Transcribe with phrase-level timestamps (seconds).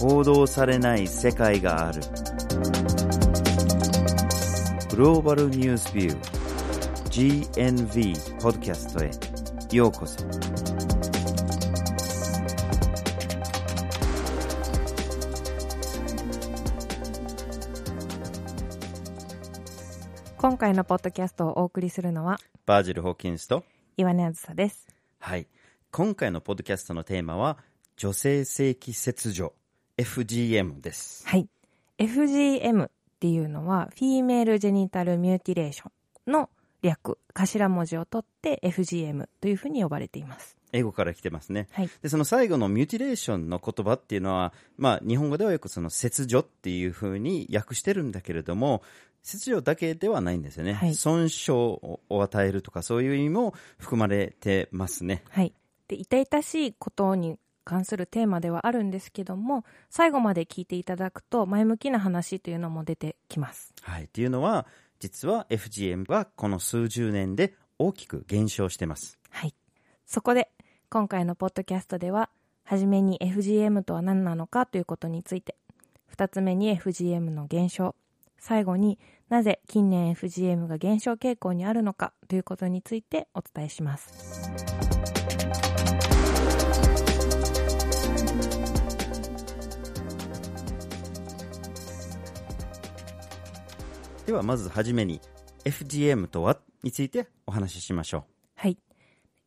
[0.00, 2.00] 報道されない世界がある。
[4.88, 9.10] グローバルニュースビュー GNV ポッドキャストへ
[9.76, 10.24] ようこそ。
[20.38, 23.64] 今回のポッドキャストをお送りするのはバージル・ホーキンスと
[23.98, 24.86] 岩根あずさです。
[25.18, 25.46] はい。
[25.92, 27.58] 今回のポッドキャストのテーマは
[27.98, 29.52] 女性性器切除
[30.00, 31.28] FGM です。
[31.28, 31.46] はい。
[31.98, 36.48] FGM っていうのは Female Genital Mutilation の
[36.82, 37.18] 略。
[37.34, 40.56] 頭文字を取って FGM というふうに呼ばれています。
[40.72, 41.90] 英語から来てますね、はい。
[42.00, 48.82] でその最後の mutilation の言葉っていうのは、まあ、日本語ではよくその切除っていうふうに訳してるんだけれども
[49.22, 50.94] 切除だけではないんですよね、はい。
[50.94, 55.22] 損傷を与えるとかそういう意味も含まれてますね。
[55.28, 55.52] はい。
[55.88, 64.66] で痛々しいことに関するテーマではあるんですけども最後まで聞いていただくと前向きな話というのも出てきますはい、っていうのは
[64.98, 69.54] 実は FGM はこの数十年で大きく減少してますはい。
[70.10, 70.50] そこで、
[70.90, 72.30] 今回のポッドキャストでは、
[72.64, 75.54] はじめに FGM とは何なのかということについて、
[76.08, 77.94] 二つ目に FGM の減少、
[78.38, 84.99] 最後になぜ近年 FGM が減少傾向にあるのかということについてお伝えします。
[94.30, 95.20] ではまずはじめに
[95.64, 98.78] FGM とはについてお話ししましょはい。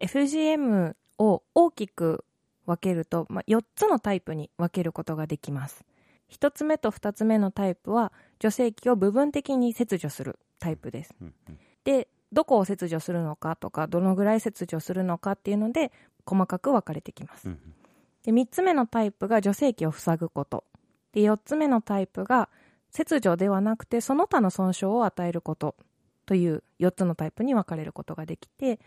[0.02, 2.26] FGM を大きく
[2.66, 5.86] 分けると、まあ、4つのタイプに分けることができます。
[6.34, 11.16] 1つ目と2つ目のタイプは、女性器を部分的に切除するタイプです。
[11.22, 15.94] う、うんうんで、どこを切除するのかとか、どのぐらい切除するのかっていうので、
[16.26, 17.48] 細かく分かれてきます。
[17.48, 17.60] うん
[18.24, 20.66] で、3つ目のタイプが女性器を塞ぐこと。
[21.14, 22.50] で、4つ目のタイプが、
[22.94, 25.76] 切除ではなくて、その他の損傷を与えること
[26.26, 28.80] という4つのタイプに分かれることができて、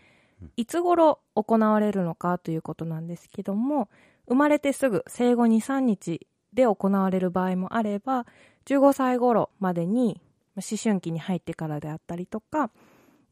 [0.55, 3.89] いつ頃行われるのかということなんですけども、
[4.27, 8.25] 生まれてすぐ生後2、3日で行われる場合もあれば、
[8.65, 10.21] 15歳頃までに、
[10.55, 12.71] まあ思春期に入ってからであったりとか、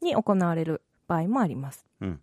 [0.02, 1.86] に行われる場合もあります。
[2.00, 2.20] うん、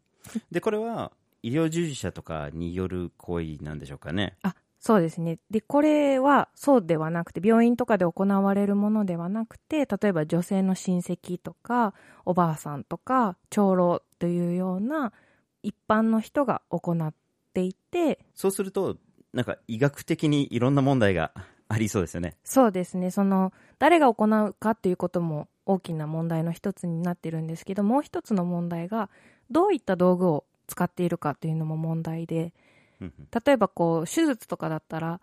[0.51, 1.11] でこれは
[1.41, 4.37] 医療従事者とかによる行為なんでしょうかね。
[4.43, 4.55] あ、
[4.85, 5.39] そうですね。
[5.49, 11.93] で、これはそうではなくて、病院とかで行われるものではなくて、例えば女性の親戚とか、
[12.25, 15.13] おばあさんとか、長老というような
[15.61, 17.13] 一般の人が行っ
[17.53, 18.97] ていて、そうすると
[19.31, 21.31] なんか医学的にいろんな問題が
[21.69, 23.09] ありそうですよねそうですね。
[23.09, 29.09] その、誰が行うかっていうことも大きな問題の一つになってるんですけど、もう一つの問題が、
[29.49, 32.53] どういった道具を使っているかというのも問題で、
[32.99, 35.19] 例えばこう手術とかだったら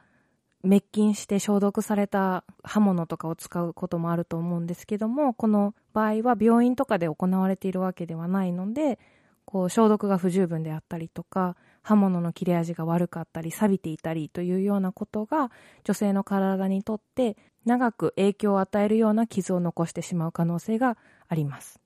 [0.63, 8.99] 滅菌して消毒された刃物とかを使うこともあると思うんですけどもこの場合は病院とかで行われているわけではないので
[9.45, 15.51] こう消毒が不十分であったりとか刃物の切れ味が悪かったり錆びていたりというようなことが
[15.85, 20.97] 女性の体にとって長く影響を与えるような傷を残してしまう可能性が
[21.29, 21.81] あります。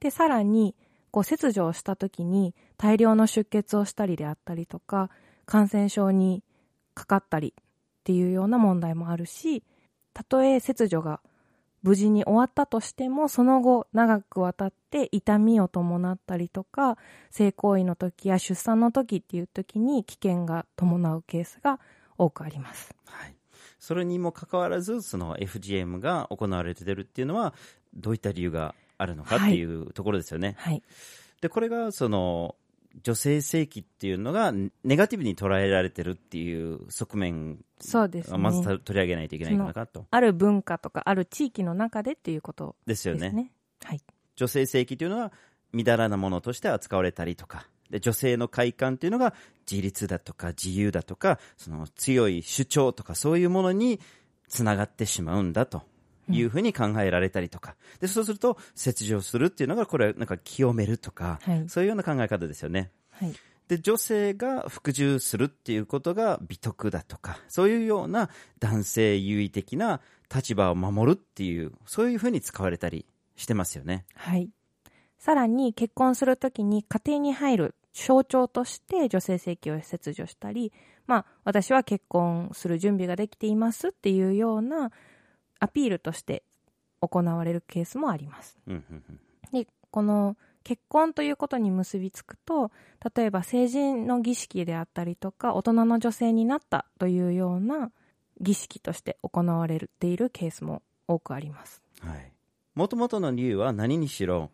[0.00, 0.74] でさらに
[1.10, 5.10] こう切除をした時に大量の出血をしたりであったりとか
[5.46, 6.42] 感染症に
[6.94, 7.64] かかったりっ
[8.04, 9.62] ていうような問題もあるし
[10.12, 11.20] たとえ切除が
[11.82, 16.98] 無事に終わったとしてもその後長くわたって痛みを伴ったりとか
[17.30, 21.80] 性行為の時や出産の時っていう時に危険が伴うケースが
[22.18, 22.94] 多くあります。
[23.06, 23.34] はい、
[23.78, 27.54] それにもかかわらずその FGM が行われてるっていうのは
[27.94, 30.82] どういった理由があるのかっていうところですよね、はい、
[31.40, 32.54] でこれがその
[33.02, 40.06] 女性性器っていうのがネガティブに捉えられてるっていう側面そうですまず取り上げないといけないかなと。
[40.10, 43.20] ある文化とかある地域の中でっていうことですよね。
[43.20, 43.52] ですね。
[43.84, 44.00] はい。
[44.36, 45.32] 女性性器というのは
[45.72, 49.34] みだらなものとして扱われたりとかで女性の快感というのが
[49.70, 54.00] 自立だとか自由だとかその強い主張とかそういうものに
[54.48, 55.82] つながってしまうんだと
[56.32, 62.90] いうふうに考えられたりとか、でそうすると切除するっていうのがこれはなんか清めるとか、はいそういうような考え方ですよね。
[63.10, 63.34] はい。
[63.68, 68.28] で女性が服従するっていうことが美徳だとかそういうような
[68.58, 70.00] 男性優位的な
[70.34, 73.06] 立場を守るっていうそういうふうに使われたり
[73.36, 74.04] してますよね。
[74.14, 74.50] はい。
[75.18, 80.72] さらに結婚するときに家庭に入る象徴として女性性器を切除したり、
[81.06, 84.90] まあ私は結婚する準備ができていますっていうような
[85.60, 86.42] アピールとして
[87.00, 88.58] 行われるケースもあります。
[89.52, 92.70] で、この結婚ということに結びつくと、
[93.14, 97.92] 例えば成人の儀式であったりとか、大人の女性になったというような
[98.40, 101.82] 儀式として行われているケースも多くあります。
[102.00, 102.32] はい。
[102.74, 104.50] もともとの理由は何にしろ、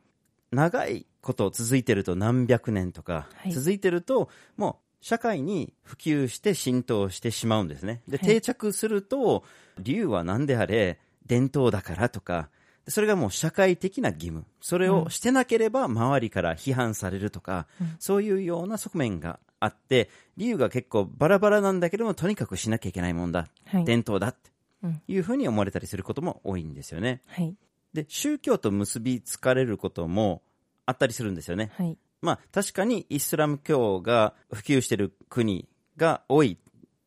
[0.53, 8.03] 長いこと続いてると何百年とか、はい続いてると、もう社会に普及して浸透してしまうんですね。
[8.09, 9.45] で、はい定着すると、
[9.79, 12.49] 理由は何であれ、伝統だからとか、
[12.89, 14.45] それがもう社会的な義務。
[14.61, 17.67] それをしてなければ周りから批判されるとか、
[17.99, 23.49] そういうような側面があって、理由が結構バラバラなんだけども、とにかくしなきゃいけないもんだ。
[23.65, 23.85] はい。
[23.85, 24.51] 伝統だって
[24.83, 27.23] うんいうふうに思われたりすることも多いんですよね。
[27.27, 27.57] はい。
[27.93, 30.43] で、宗教と結びつかれることも
[30.85, 31.73] あったりするんですよね。
[31.75, 31.99] はい。
[32.23, 36.59] まあ、確かにイスラム教が普及している国が多い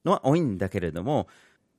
[0.06, 1.28] のは多いんだけれども、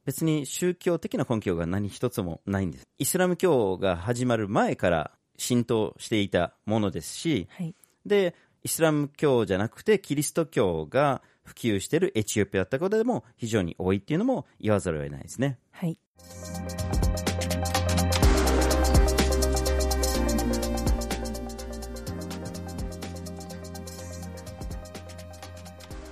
[0.04, 2.88] 別に宗教的な根拠が何一つもないんです。
[2.98, 7.74] イスラム教が始まる前から浸透していたものですし、はい。
[8.04, 15.58] で、イスラム教じゃなくてキリスト教が普及しているエチオピアだったことでも非常に多いっていうのも言わざるを得ないですね。
[15.70, 15.98] はい。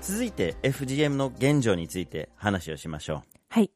[0.09, 3.71] 続いて FGM の現状について話をしましょはい。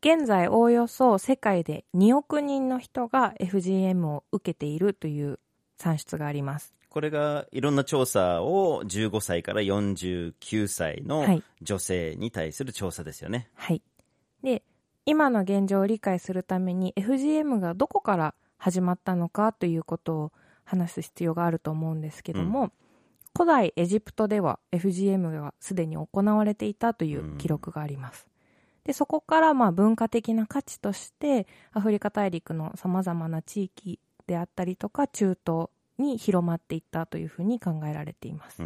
[0.00, 5.38] 現在、おおよそ世界で2億人の人が FGM を受けているという
[5.76, 6.72] 算出があります。
[6.74, 6.86] う。
[6.88, 13.50] これがいろんな調査を15歳から49歳はのい女性に対する調査ですよね。
[13.54, 13.82] はい。
[14.42, 14.62] で、
[15.04, 20.32] 今の現状を理解するために FGM がどこから始まったのかということを
[20.64, 22.72] 話す必要があると思うんですけども、
[23.38, 28.26] 古代エジプトでは FGM がすでに行われていたという記録があります。
[28.82, 35.68] でそこからまあ文化的な価値としてアフリカ大陸のさまざまな地域であったりとか中東
[35.98, 38.60] に広まっていったというふうに考えられています。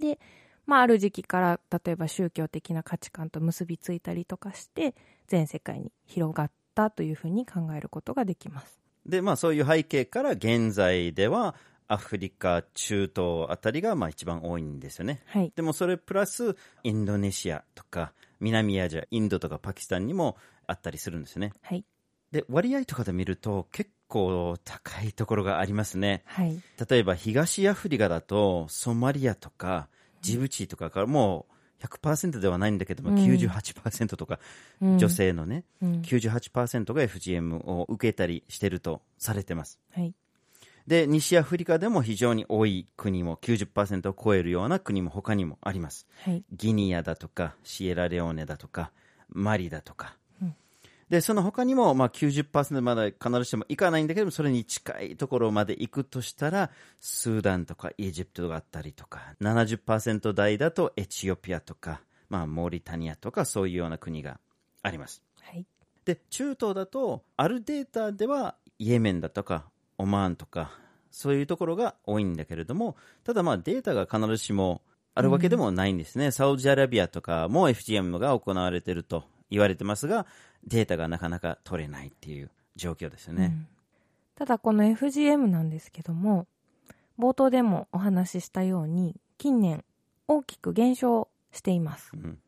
[0.00, 0.18] で、
[0.64, 4.94] まあ、ある時期から例えば宗教的な価値観と結びついたりとかして
[5.26, 8.80] 全世界に広がったというふうに考えることができます。
[9.04, 11.54] で、まあそういう背景から現在では
[11.92, 15.20] アフリカ、中東あたりがまあ一番多いんですよね。
[15.26, 15.52] はい。
[15.54, 21.52] でもそれプラスインドネシアとか南アジア、インドとかパキスタンにもあったりするんですよね。
[21.62, 21.84] はい。
[22.30, 26.22] で、割合とかで見ると結構高いところがありますね。
[26.24, 26.62] はい。
[26.88, 29.88] 例えば東アフリカだとソマリアとか
[30.22, 31.44] ジブチとかからも
[31.82, 34.38] う100%ではないんだけども、うん98%とか
[34.80, 35.10] うん女。
[35.10, 35.92] 性のね、うん。
[36.00, 39.78] 98%が FGM を受けたりしてるとされてます。
[39.92, 40.14] はい。
[40.86, 46.06] で、西アフリカでも非常に多い国も90%を超えるような国も他にもあります。
[46.24, 46.44] はい。
[46.52, 48.92] ギニアだとか、シエラレオーネだとか、
[49.28, 50.16] マリだとか。
[50.40, 50.54] うん
[51.12, 56.70] で、その他にも、まあ90%まで必ずしもいかないんだけども、それに近いところまで行くとしたら、
[57.00, 62.00] スーダンとかエジプトがあったりとか、70%台だとエチオピアとか、
[62.30, 64.40] まあモーリタニアとかそういうような国が
[64.82, 65.22] あります。
[65.42, 65.66] はい。
[66.06, 69.70] で、中東だと、あるデータでは、イエメンだとか、
[70.02, 70.72] オマーンとか、
[71.12, 74.82] そういうところが多いんだけれども、ただまあデータが必ずしも
[75.14, 76.32] あるわけでもないんですね。
[76.32, 80.26] サウジアラビアとかも FGM が行われていると言われてますが、
[80.66, 83.46] データがなかなか取れないっていう状況ですよね。
[83.46, 83.66] うん
[84.34, 86.48] ただこの FGM なんですけども、
[87.18, 89.84] 冒頭でもお話ししたように、近年
[90.26, 92.10] 大きく減少しています。
[92.14, 92.38] うん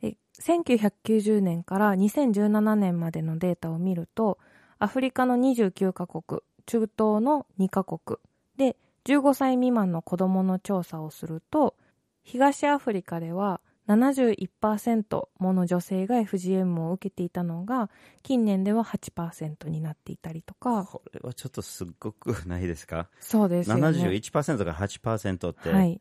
[0.00, 4.38] で1990年から2017年までのデータを見ると
[4.78, 6.90] アフリカの29カ国中東
[7.22, 8.18] の2カ国。
[8.56, 11.76] で15歳未満の子どもの調査をすると
[12.22, 17.88] 東アフリカでは71%もの女性が FGM を受けていたのが
[18.24, 20.88] 近年では8%になっていたりとか。
[20.90, 23.08] これはちょっとすっごくないですか？
[23.20, 23.82] そうですよね。
[23.82, 26.00] 71%から8%って、はい。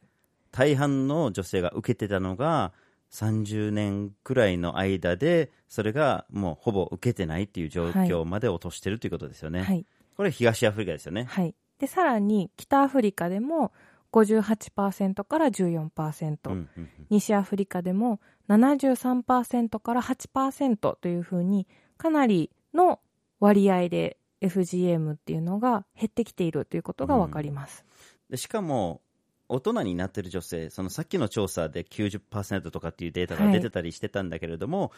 [0.52, 2.74] 大半の女性が受けてたのが
[3.12, 11.56] 30年くらいの間でそれがもうほぼ受けてないっていう状況まで落としてるということですよね、はいこれ東アフリカですよね、はい。
[11.80, 13.72] でさらに北アフリカでも
[14.14, 16.90] 58%から14%、うんうんうん。
[17.10, 21.68] 西アフリカでも73%から8%というふうに
[21.98, 23.00] かなりの
[23.40, 27.86] 割合で FGM っていうのが減ってきているということが分かります。
[28.30, 29.02] でしかも
[29.48, 34.92] 大人になってる女性そのさっきの調査で90%とかっていうデータが出てたりしてたんだけれども、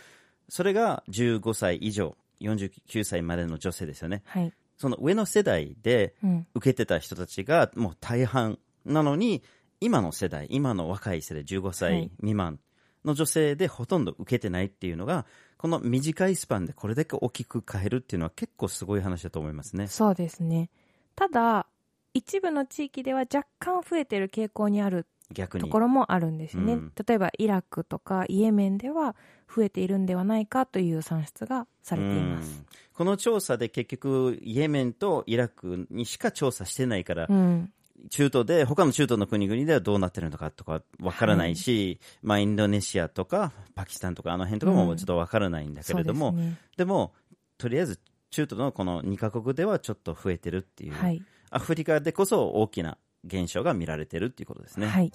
[0.48, 4.22] それが15歳以上49歳までの女性ですよね。
[4.26, 4.54] はい。
[4.78, 6.48] その上の世代でうん。
[6.56, 9.44] 受けてた人たちがもう大半なのに
[9.80, 12.60] 今の世代今の若い世代15はい歳未満
[13.06, 15.26] の女性でほとんど受けてないっていうのが
[15.58, 19.88] この短いスパンでこれだけ大きく変えるっていうのは結構すごい話だと思いますね。
[19.88, 20.70] そうですね。
[21.16, 21.66] ただ、
[22.14, 25.64] 一部の地域では若干増えてる傾向にある逆に。
[25.64, 29.16] ところもあるんですね、うん例えばイラクとかイエメンでは
[29.54, 32.66] 増えているんではないかという算出がされていますうん
[32.98, 37.72] この調査で結局、イエメンとイラクにしか調査してないから、うん。
[38.10, 46.58] 中東で、他の中東の国々ではどうなってるのかとかわからないし、まあインドネシアとかパキスタンとかあの辺とかもちょっとわからないんだけれども、そうですね。
[46.76, 47.14] でも、
[47.60, 48.00] とりあえず
[48.32, 54.88] 中東のこの2カ国ではちょっと増えてるっていう、はい、アフリカでこそ大きな現象が見られてるっていうことですね。
[54.88, 55.12] はい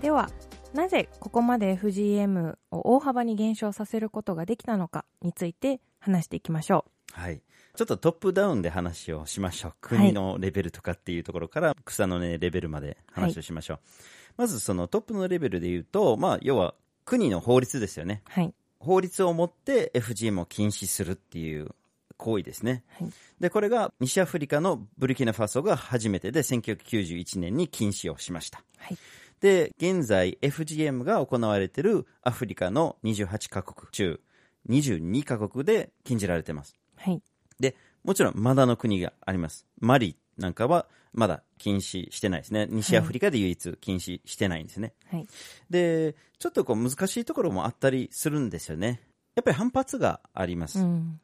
[0.00, 0.30] では
[0.74, 7.40] なぜここまで FGM を大幅に減少させることができたのかについて話していきましょはい。
[7.74, 9.74] ちょっとトップダウンで話をしましょう。
[9.80, 13.78] 国のレベルとかっていうところから草の根レベルまで話をしましょう。
[14.36, 16.74] まずそのトップのレベルで言うと、まあ要は
[17.04, 18.22] 国の法律ですよね。
[18.28, 21.74] うはい法律をもって FGM を禁止するっていう
[22.16, 22.84] 行為ですね。
[22.98, 28.62] はいで、これが西アフリカのブルキナファソが初めてで1991年に禁止をしました。
[28.76, 28.98] はい
[29.40, 34.20] で、現在 FGM が行われているアフリカの28カ国中
[34.68, 36.76] 22カ国で禁じられています。
[36.96, 37.22] はい
[37.60, 39.66] で、もちろんまだの国があります。
[39.80, 42.68] マリなんかはまだ禁止してないですね。
[42.70, 44.94] 西アフリカで唯一禁止してないんですね。
[45.06, 45.26] はい
[45.70, 49.00] で、ちょっとこう難しいところもあったりするんですよね。
[49.34, 50.78] やっぱり反発があります。
[50.78, 51.20] うん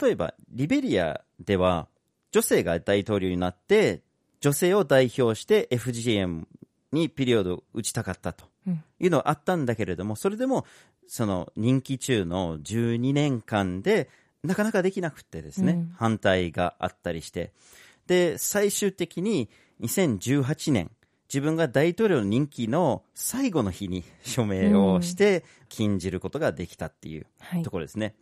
[0.00, 1.88] 例えば、リベリアでは、
[2.32, 4.02] 女性が大統領になって、
[4.40, 6.46] 女性を代表して FGM
[6.94, 8.82] にピリオドを打ちたかったとうん。
[8.98, 10.64] いうのはあったんだけれども、それでも、
[11.06, 14.08] その任期中の12年間で、
[14.42, 15.92] なかなかできなくてですね、うん。
[15.96, 17.52] 反対があったりして、
[18.06, 20.90] で、最終的に2018年、
[21.28, 27.62] 自分が大統領の任期の最後の日に署名をして禁じることができたっていうはい。
[27.62, 28.14] ところですね。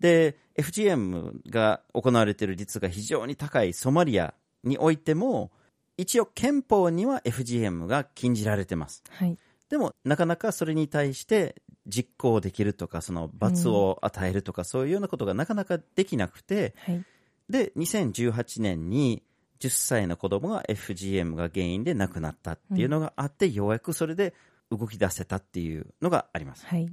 [0.00, 5.50] で、FGM が行われている率が非常に高いソマリアにおいても、
[5.96, 9.02] 一応憲法には FGM が禁じられてます。
[9.10, 9.38] はい。
[9.68, 17.04] でも、なかなかそれに対して実行できるとか、その罰を与えるとか、そういうようなことがなかなかできなくて、はい。
[17.48, 19.22] で、2018年に
[19.60, 24.34] 10歳の子供が FGM が原因で亡くなったっていうのがあって、ようやくそれで
[24.70, 26.66] 動き出せたっていうのがあります。
[26.66, 26.88] はい。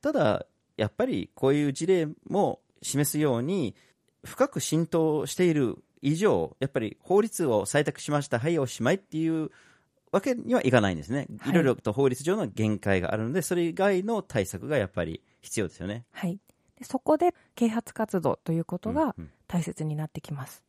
[0.00, 0.46] ただ、
[0.76, 3.74] やっぱりこういう事例も示すように、
[4.24, 9.50] 深く浸透している以上、やっぱり法律を採択しました、はい、おしまいっていう
[10.10, 11.26] わけにはいかないんですね。
[11.38, 16.04] はいいろいろと法律上の限界があるので、それ以外の対策がやっぱり必要ですよね。
[16.10, 16.38] はい
[16.76, 20.62] でそこで啓発活動ということがうんうん大切になってきます。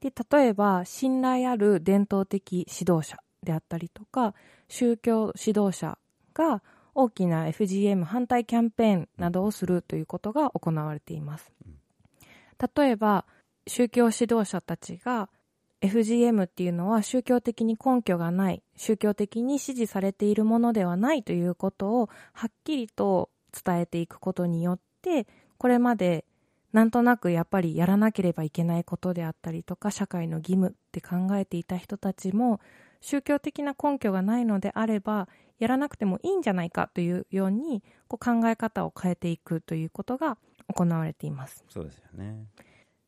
[0.00, 4.34] で例えば信頼ある伝統的指導者であったりとか
[4.68, 5.96] 宗教指導者
[6.34, 6.62] が
[6.94, 11.50] 大きな FGM 反対キャンペーンなどをするということが行われています。
[12.76, 13.24] 例えば
[13.66, 15.28] 宗教指導者たちが
[15.80, 23.30] FGM っていうのは宗教的に根拠がない宗教的に支持されているものではないということをはっきりと
[23.64, 25.26] 伝えていくことによって
[25.56, 26.24] これまで
[26.72, 32.60] なんとなくやっぱりやらなければいけないことであったりとか社会の義務って考えていた人たちも
[33.00, 40.38] 宗教的な根拠がないのであればやらなくてもいいんじゃないかというようにこう考え方を変えていくということが
[40.68, 41.64] 行われています。
[41.68, 42.44] そうですよね。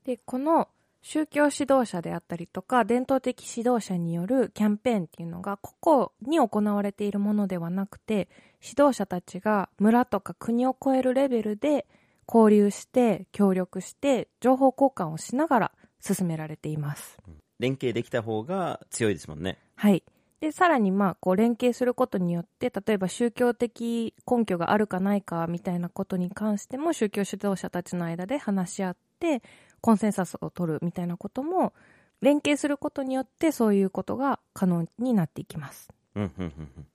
[0.04, 0.68] でこの
[1.02, 8.28] 宗教指導者であったりとか伝統的指導者によるキャンペーンっていうのが個々に行われているものではなくて
[8.62, 11.86] 指導者たちが村とか国を超えるレベルで
[12.32, 17.18] 交流して協力して情報交換をしながら進められています。
[17.58, 19.58] 連携できた方が強いですもんね。
[19.76, 20.02] はい。
[20.40, 29.40] で、さらにまあ、こう連携することによって、例えば宗教的根拠があるかないかみたいなことに関しても、宗教指導者たちの間で話し合って、
[29.82, 31.74] コンセンサスを取るみたいなことも、
[32.22, 35.90] 連携することによって、そういうことが可能になっていきます。
[36.14, 36.46] うんうんうんう
[36.80, 36.86] ん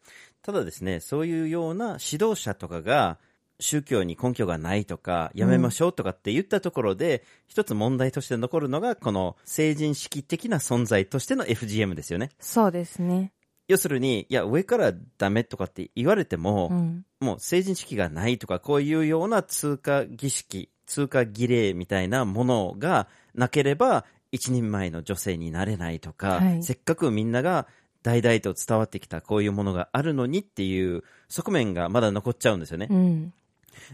[0.44, 3.20] ただですね、そういうような指導者とかが、
[3.60, 12.29] 宗教に根拠がないとか、やめましょうとかって言ったところで、一つ問題として残るのが、この成人式的な存在としての FGM ですよね。
[12.39, 13.34] そうですね。
[13.67, 17.06] 要するに、いや、上からダメとかって言われても、うん。
[17.20, 27.67] もう成人式がないとか、こういうような通過儀式、通過儀礼みたいなものがなければ、一人前の女性になれないとか、はいせっかくみんなが
[28.03, 32.88] 代々と伝わってきたこういうものがあるのにっていう側面がまだ残っちゃうんですよね。
[32.89, 33.34] うん。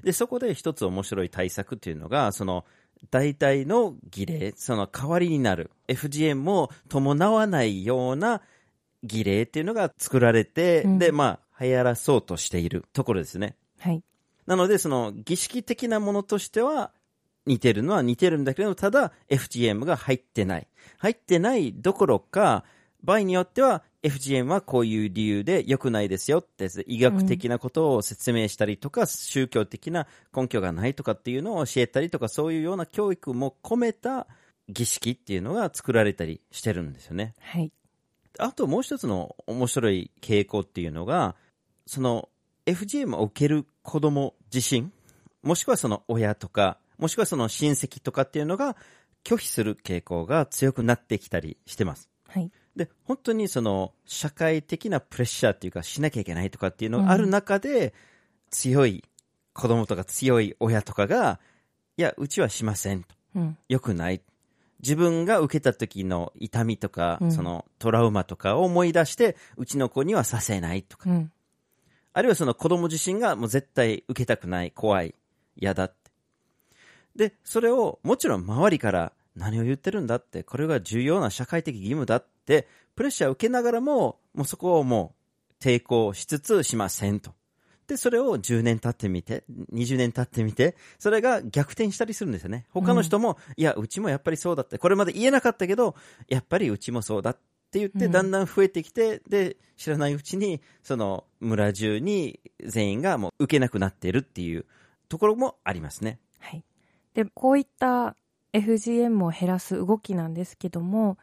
[0.03, 2.65] で、そこで一つ面白い対策っていうのが、その、
[3.12, 8.41] 代替の儀礼、その代わりになる、FGM も伴わないような
[9.03, 13.55] 儀礼っていうのが作られて、うんで、まあ、流行らそうとしているところですね。
[13.79, 14.03] はい。
[14.45, 16.91] なので、その儀式的なものとしては
[17.45, 20.67] 似てるのは似てるんだけど、ただ FGM が入ってない。
[20.97, 22.63] 入ってないどころか、
[23.03, 34.27] 場合によっては FGM はこういう理由で良くないですよって医学的なことを説明したりとか、うん、宗教的な根拠がないとかっていうのを教えたりとかそういうような教育も込めた
[34.69, 37.33] 儀式っていうのが作られたりしてるんですよね。
[37.39, 37.71] はい。
[38.39, 41.35] あともう一つの面白い傾向っていうのが、
[41.85, 42.29] その
[42.65, 44.91] FGM を受ける子供自身、
[45.41, 48.75] もしくはその親とか、もしくはその親戚とかっていうのが
[49.24, 52.10] 拒否する傾向が強くなってきたりしてます。
[52.27, 52.51] はい。
[52.75, 57.93] で、本当にその社会的なプレッシャーっていうかしなきゃいけないとかっていうのがある中で、
[58.50, 59.03] 強い
[59.53, 61.39] 子供とか強い親とかが、
[61.98, 63.15] いや、うちはしませんと。
[63.36, 64.22] うん、よくない。
[64.79, 71.10] 自分が受けた時の痛みとか、うん、そのトラウマとかを思い出して、うちの子にはさせないとか。
[71.10, 71.32] うん、
[72.13, 75.15] あるいはその子供自身がもう絶対受けたくない、怖い、
[75.55, 76.12] 嫌だって。
[77.15, 85.15] で、それをもちろん周りから何を言ってるんだって、これが重要な社会的義務だって、プレッシャーを受けながらも、もうそこをも
[85.60, 87.34] う抵抗しつつしませんと。
[87.88, 89.43] で、それを10年経ってみて、
[89.74, 92.65] 20年経ってみて、それが逆転したりするんですよね。
[92.72, 95.96] 他の人も、うん、いや、うちもやっぱりそうだって、これまで言えなかったけど、
[96.27, 97.38] やっぱりうちもそうだっ
[97.74, 104.65] て言って、だんだん増えてきて、うん、で、知らないうちに、その村中に全員がもう受けなくなっているっていう
[105.10, 106.20] ところもありますね。
[106.39, 106.63] はい。
[107.15, 108.15] で、こういった
[108.53, 111.18] FGM を減らす動きなんですけども、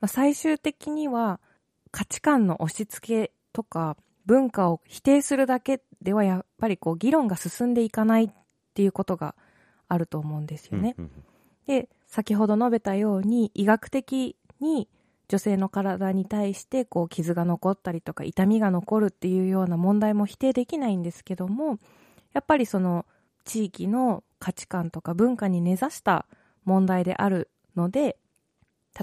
[0.00, 1.40] まあ、最終的には
[1.92, 3.96] 価値観の押し付けとか
[4.26, 8.30] 文化を否定するだけではやっぱりこう議論が進んでいかないっ
[8.74, 9.34] ていうことが
[9.88, 10.96] あると思うんですよね。
[11.66, 14.88] で、先ほど述べたように医学的に
[15.28, 21.78] 女性の体に対してこう傷が残ったりとか痛みが残るっていうような問題も否定できないんですけども
[22.32, 23.06] やっぱりその
[23.44, 26.26] 地域の価値観とか文化に根ざした
[26.64, 28.16] 問題であるので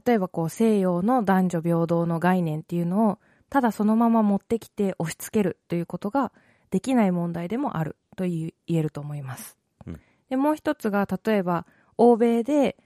[0.06, 6.31] 例えばこう西洋の男女平等の概念っていうのをただそのまま持ってきて押し付けるということが
[6.70, 9.57] できない問題でもあると言えると思います。
[9.86, 11.66] うん、でもう一つが例えば
[11.98, 12.77] 欧米で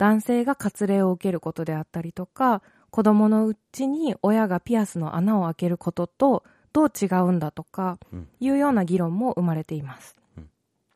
[0.00, 7.98] 男性が割礼を受けることであったりとか子供のうちに親がピアスの穴を開けることとどう違うんだとか
[8.40, 10.16] いうような議論も生まれています。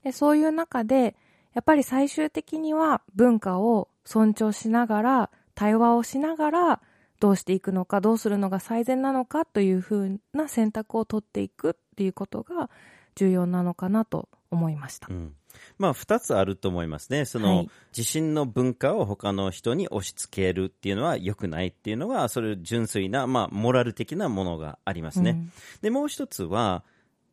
[0.05, 1.17] でそういう中で
[1.53, 6.81] やっぱり最終的には文化を尊重しながら対話をしながら
[7.21, 12.71] どうしていくのかどうするのが最善なのかというふうな選択を取っていくっていうことが
[13.15, 15.09] 重要なのかなと思いました。
[15.11, 15.35] うん
[15.79, 17.25] まあ、2つあると思いますね。
[17.25, 25.31] その、はい、自身の文化を他の人に押し付けるっていうのは良くないっていうのが、それ純粋な、まあ、モラル的なものがありますね。
[25.31, 26.85] うん、で、もう一つは、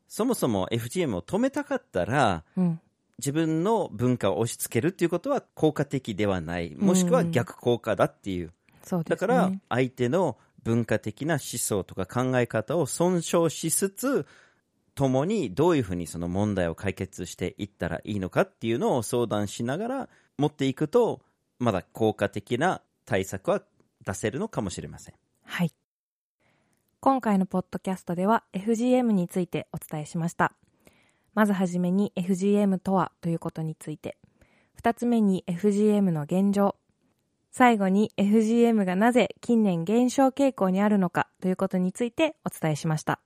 [0.07, 2.79] そもそも FGM を止めたかったら、うん、
[3.19, 6.75] 自分の文化を押し付けるっていうことは効果的ではない。
[6.75, 8.51] もしくは逆効果だっていう
[8.83, 14.25] そうですね、だから相手の文化的な思想とか考え方を尊重しつつ
[15.01, 21.21] 共にどういうふうにその問題を解決していったらいいのかっていうのを相談しながら持っていくと
[21.57, 23.63] まだ効果的な対策は
[24.05, 25.15] 出せるのかもしれません。
[25.43, 25.73] はい。
[26.99, 30.53] 今回のポッドキャストでは FGM についてお伝えしました。
[31.33, 34.17] まずはじめに FGM とはということについて、
[34.75, 36.75] 二つ目に FGM の現状、
[37.51, 43.19] 最後に FGM がなぜ近年減少傾向にあるのかということについてお伝えしました。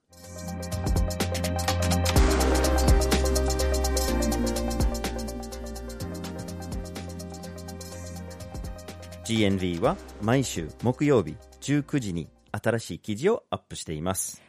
[9.25, 14.41] GNV は毎週木曜日19時に新しい記事をアップしています。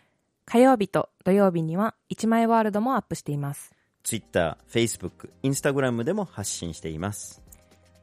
[0.45, 3.73] 火曜日と土曜日には1枚ワールドもアップしています。
[4.05, 7.43] Twitter、Facebook、Instagram でも発信しています。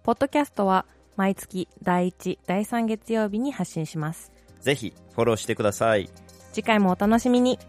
[0.02, 4.32] ポッドキャストは毎月第1、第3月曜日に発信します。
[4.60, 6.10] ぜひフォローしてください。
[6.54, 7.60] 次回もお楽しみに。